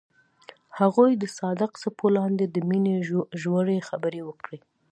هغوی 0.79 1.11
د 1.17 1.23
صادق 1.37 1.71
څپو 1.81 2.05
لاندې 2.17 2.45
د 2.49 2.57
مینې 2.69 2.95
ژورې 3.41 3.77
خبرې 3.89 4.21
وکړې. 4.29 4.57